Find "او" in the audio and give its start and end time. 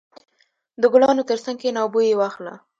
1.83-1.87